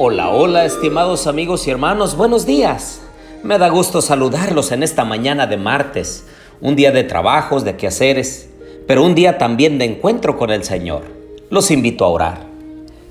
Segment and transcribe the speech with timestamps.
[0.00, 3.00] Hola, hola, estimados amigos y hermanos, buenos días.
[3.42, 6.24] Me da gusto saludarlos en esta mañana de martes,
[6.60, 8.48] un día de trabajos, de quehaceres,
[8.86, 11.02] pero un día también de encuentro con el Señor.
[11.50, 12.46] Los invito a orar.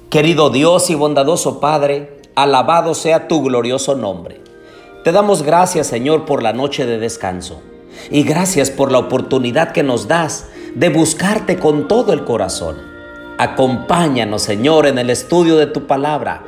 [0.10, 4.40] Querido Dios y bondadoso Padre, alabado sea tu glorioso nombre.
[5.04, 7.62] Te damos gracias, Señor, por la noche de descanso
[8.10, 12.78] y gracias por la oportunidad que nos das de buscarte con todo el corazón.
[13.38, 16.46] Acompáñanos, Señor, en el estudio de tu palabra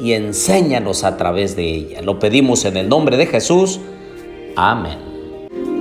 [0.00, 2.02] y enséñanos a través de ella.
[2.02, 3.80] Lo pedimos en el nombre de Jesús.
[4.56, 4.98] Amén.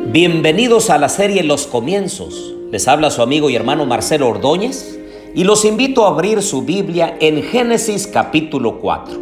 [0.07, 2.53] Bienvenidos a la serie Los Comienzos.
[2.71, 4.99] Les habla su amigo y hermano Marcelo Ordóñez
[5.33, 9.13] y los invito a abrir su Biblia en Génesis capítulo 4.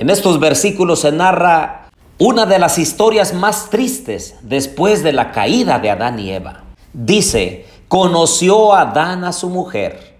[0.00, 5.78] En estos versículos se narra una de las historias más tristes después de la caída
[5.78, 6.64] de Adán y Eva.
[6.92, 10.16] Dice, conoció Adán a su mujer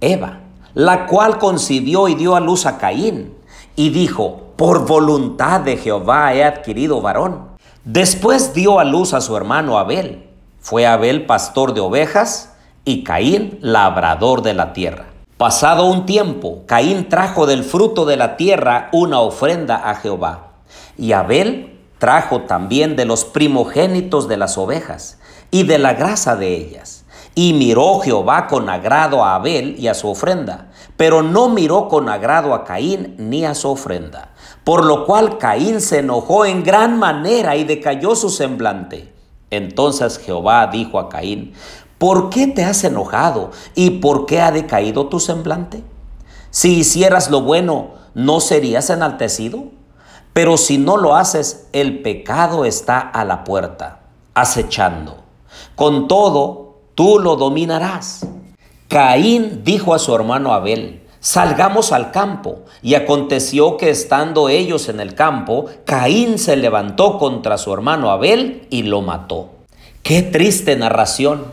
[0.00, 0.40] Eva,
[0.76, 3.34] la cual concibió y dio a luz a Caín,
[3.76, 7.48] y dijo, por voluntad de Jehová he adquirido varón.
[7.84, 10.28] Después dio a luz a su hermano Abel.
[10.60, 12.52] Fue Abel pastor de ovejas
[12.84, 15.06] y Caín labrador de la tierra.
[15.38, 20.56] Pasado un tiempo, Caín trajo del fruto de la tierra una ofrenda a Jehová.
[20.98, 25.18] Y Abel trajo también de los primogénitos de las ovejas
[25.50, 26.95] y de la grasa de ellas.
[27.38, 32.08] Y miró Jehová con agrado a Abel y a su ofrenda, pero no miró con
[32.08, 34.30] agrado a Caín ni a su ofrenda.
[34.64, 39.12] Por lo cual Caín se enojó en gran manera y decayó su semblante.
[39.50, 41.52] Entonces Jehová dijo a Caín,
[41.98, 45.84] ¿por qué te has enojado y por qué ha decaído tu semblante?
[46.48, 49.64] Si hicieras lo bueno, ¿no serías enaltecido?
[50.32, 54.00] Pero si no lo haces, el pecado está a la puerta,
[54.32, 55.18] acechando.
[55.74, 56.65] Con todo,
[56.96, 58.26] tú lo dominarás.
[58.88, 62.64] Caín dijo a su hermano Abel, salgamos al campo.
[62.82, 68.66] Y aconteció que estando ellos en el campo, Caín se levantó contra su hermano Abel
[68.70, 69.50] y lo mató.
[70.02, 71.44] Qué triste narración.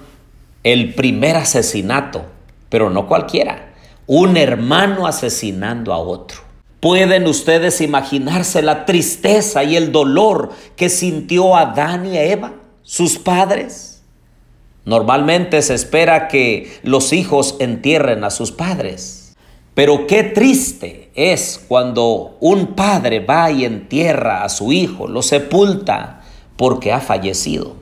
[0.63, 2.23] El primer asesinato,
[2.69, 3.73] pero no cualquiera.
[4.07, 6.39] Un hermano asesinando a otro.
[6.79, 13.92] ¿Pueden ustedes imaginarse la tristeza y el dolor que sintió Adán y Eva, sus padres?
[14.85, 19.33] Normalmente se espera que los hijos entierren a sus padres.
[19.73, 26.21] Pero qué triste es cuando un padre va y entierra a su hijo, lo sepulta
[26.57, 27.75] porque ha fallecido.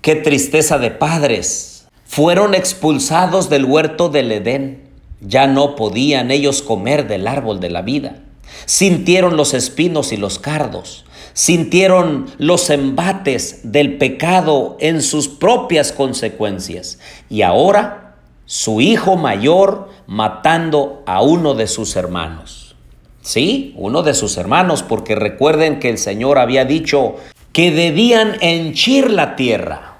[0.00, 1.88] Qué tristeza de padres.
[2.04, 4.88] Fueron expulsados del huerto del Edén.
[5.20, 8.22] Ya no podían ellos comer del árbol de la vida.
[8.64, 11.05] Sintieron los espinos y los cardos
[11.36, 16.98] sintieron los embates del pecado en sus propias consecuencias.
[17.28, 18.14] Y ahora
[18.46, 22.74] su hijo mayor matando a uno de sus hermanos.
[23.20, 27.16] Sí, uno de sus hermanos, porque recuerden que el Señor había dicho
[27.52, 29.98] que debían henchir la tierra.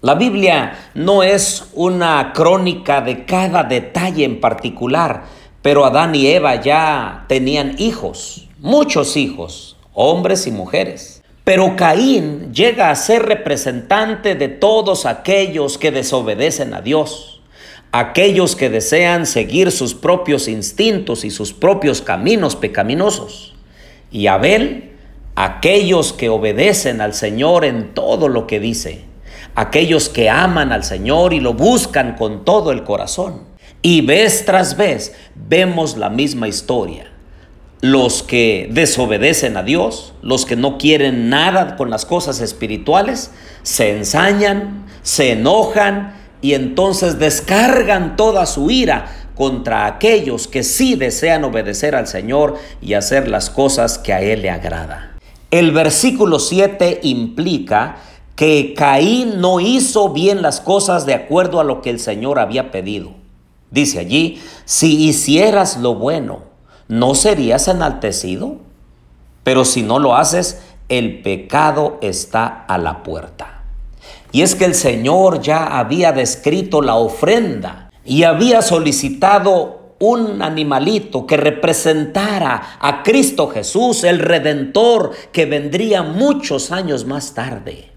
[0.00, 5.24] La Biblia no es una crónica de cada detalle en particular,
[5.60, 11.22] pero Adán y Eva ya tenían hijos, muchos hijos hombres y mujeres.
[11.44, 17.42] Pero Caín llega a ser representante de todos aquellos que desobedecen a Dios,
[17.90, 23.54] aquellos que desean seguir sus propios instintos y sus propios caminos pecaminosos.
[24.12, 24.92] Y Abel,
[25.34, 29.04] aquellos que obedecen al Señor en todo lo que dice,
[29.56, 33.50] aquellos que aman al Señor y lo buscan con todo el corazón.
[33.82, 37.11] Y vez tras vez vemos la misma historia
[37.82, 43.32] los que desobedecen a Dios, los que no quieren nada con las cosas espirituales,
[43.64, 51.42] se ensañan, se enojan y entonces descargan toda su ira contra aquellos que sí desean
[51.42, 55.16] obedecer al Señor y hacer las cosas que a Él le agrada.
[55.50, 57.96] El versículo 7 implica
[58.36, 62.70] que Caín no hizo bien las cosas de acuerdo a lo que el Señor había
[62.70, 63.12] pedido.
[63.72, 66.51] Dice allí, si hicieras lo bueno,
[66.88, 68.56] ¿no serías enaltecido?
[69.44, 73.62] Pero si no lo haces, el pecado está a la puerta.
[74.30, 81.26] Y es que el Señor ya había descrito la ofrenda y había solicitado un animalito
[81.26, 87.90] que representara a Cristo Jesús, el Redentor, que vendría muchos años más tarde.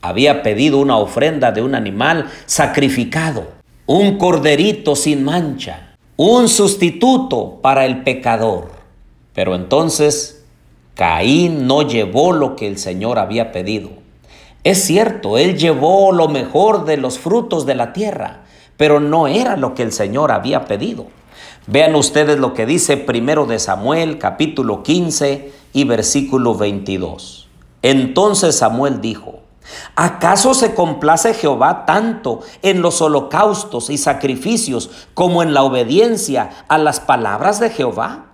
[0.00, 3.48] Había pedido una ofrenda de un animal sacrificado,
[3.86, 8.70] un corderito sin mancha, un sustituto para el pecador.
[9.32, 10.44] Pero entonces
[10.94, 13.90] Caín no llevó lo que el Señor había pedido.
[14.62, 18.44] Es cierto, él llevó lo mejor de los frutos de la tierra,
[18.76, 21.06] pero no era lo que el Señor había pedido.
[21.66, 27.48] Vean ustedes lo que dice primero de Samuel, capítulo 15 y versículo 22.
[27.82, 29.40] Entonces Samuel dijo,
[29.96, 36.78] ¿Acaso se complace Jehová tanto en los holocaustos y sacrificios como en la obediencia a
[36.78, 38.26] las palabras de Jehová?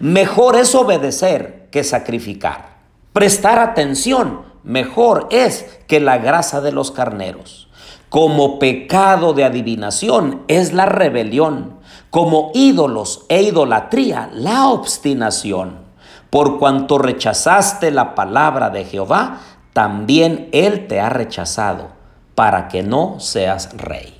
[0.00, 2.78] Mejor es obedecer que sacrificar.
[3.12, 7.68] Prestar atención mejor es que la grasa de los carneros.
[8.08, 11.78] Como pecado de adivinación es la rebelión,
[12.10, 15.86] como ídolos e idolatría la obstinación.
[16.30, 19.40] Por cuanto rechazaste la palabra de Jehová,
[19.78, 21.90] también Él te ha rechazado,
[22.34, 24.12] para que no seas rey.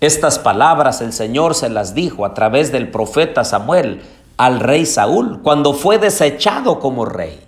[0.00, 4.02] Estas palabras el Señor se las dijo a través del profeta Samuel
[4.36, 7.40] al rey Saúl cuando fue desechado como rey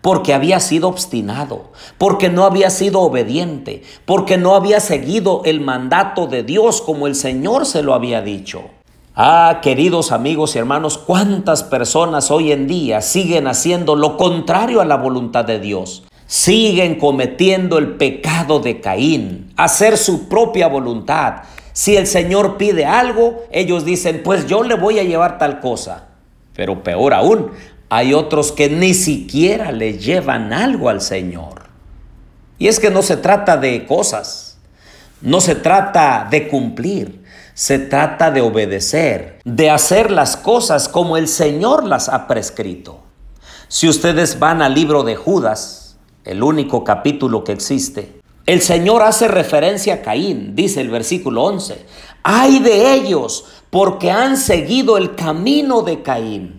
[0.00, 6.28] porque había sido obstinado, porque no había sido obediente, porque no había seguido el mandato
[6.28, 8.62] de Dios como el Señor se lo había dicho.
[9.16, 14.84] Ah, queridos amigos y hermanos, cuántas personas hoy en día siguen haciendo lo contrario a
[14.84, 16.04] la voluntad de Dios.
[16.28, 21.44] Siguen cometiendo el pecado de Caín, hacer su propia voluntad.
[21.72, 26.08] Si el Señor pide algo, ellos dicen, pues yo le voy a llevar tal cosa.
[26.54, 27.52] Pero peor aún,
[27.88, 31.62] hay otros que ni siquiera le llevan algo al Señor.
[32.58, 34.58] Y es que no se trata de cosas,
[35.22, 37.24] no se trata de cumplir,
[37.54, 43.00] se trata de obedecer, de hacer las cosas como el Señor las ha prescrito.
[43.68, 45.77] Si ustedes van al libro de Judas,
[46.28, 51.84] el único capítulo que existe, el Señor hace referencia a Caín, dice el versículo 11,
[52.22, 56.58] ay de ellos porque han seguido el camino de Caín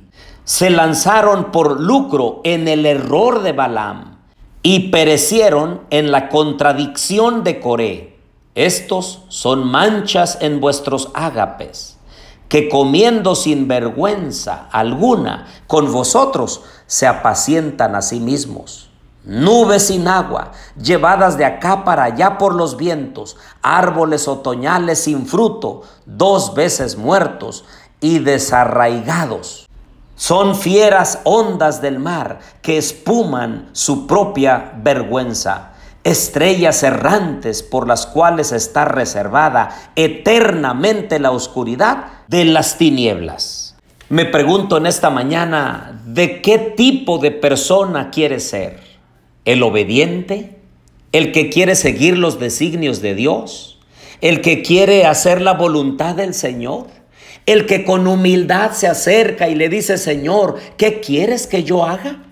[0.50, 4.18] se lanzaron por lucro en el error de Balaam
[4.64, 8.18] y perecieron en la contradicción de Coré.
[8.56, 12.00] Estos son manchas en vuestros ágapes,
[12.48, 18.89] que comiendo sin vergüenza alguna con vosotros se apacientan a sí mismos.
[19.30, 25.84] Nubes sin agua, llevadas de acá para allá por los vientos, árboles otoñales sin fruto,
[26.08, 27.64] dos veces muertos
[28.02, 29.70] y desarraigados.
[30.16, 35.74] Son fieras ondas del mar que espuman su propia vergüenza,
[36.04, 43.76] estrellas errantes por las cuales está reservada eternamente la oscuridad de las tinieblas.
[44.10, 48.89] Me pregunto en esta mañana, ¿de qué tipo de persona quiere ser?
[49.46, 50.58] ¿El obediente?
[51.12, 53.80] ¿El que quiere seguir los designios de Dios?
[54.22, 56.88] ¿El que quiere hacer la voluntad del Señor?
[57.46, 62.24] El que con humildad se acerca y le dice, Señor, ¿qué quieres que yo haga?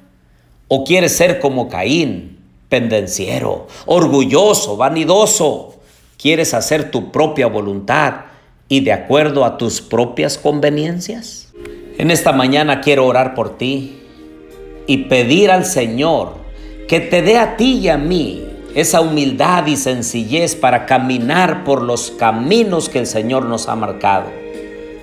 [0.68, 2.40] ¿O quieres ser como Caín,
[2.70, 5.76] pendenciero, orgulloso, vanidoso?
[6.22, 8.26] ¿Quieres hacer tu propia voluntad
[8.70, 11.54] y de acuerdo a tus propias conveniencias?
[11.98, 14.00] En esta mañana quiero orar por ti
[14.86, 16.37] y pedir al Señor
[16.88, 18.44] que te dé a ti y a mí
[18.74, 24.28] esa humildad y sencillez para caminar por los caminos que el Señor nos ha marcado.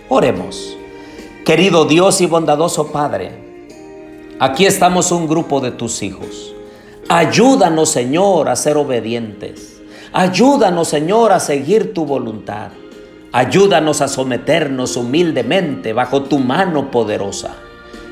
[0.08, 0.76] Oremos.
[1.44, 3.32] Querido Dios y bondadoso Padre,
[4.38, 6.54] aquí estamos un grupo de tus hijos.
[7.08, 9.82] Ayúdanos, Señor, a ser obedientes.
[10.12, 12.70] Ayúdanos, Señor, a seguir tu voluntad.
[13.30, 17.56] Ayúdanos a someternos humildemente bajo tu mano poderosa.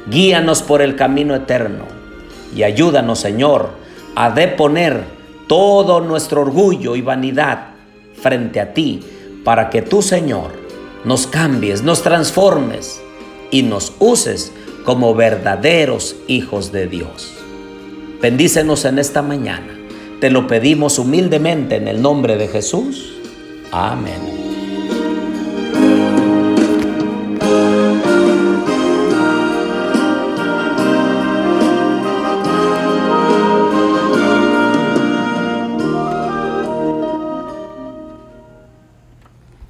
[0.08, 2.01] Guíanos por el camino eterno
[2.54, 3.70] y ayúdanos, Señor,
[4.14, 5.04] a deponer
[5.46, 7.74] todo nuestro orgullo y vanidad
[8.14, 9.00] frente a ti
[9.44, 10.50] para que tú, Señor,
[11.04, 13.02] nos cambies, nos transformes
[13.50, 14.52] y nos uses
[14.84, 17.32] como verdaderos hijos de Dios.
[18.20, 19.78] Bendícenos en esta mañana.
[20.20, 23.14] Te lo pedimos humildemente en el nombre de Jesús.
[23.72, 24.41] Amén.